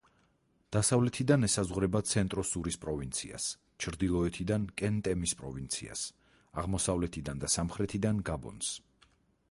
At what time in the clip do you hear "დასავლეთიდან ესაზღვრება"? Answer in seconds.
0.75-1.99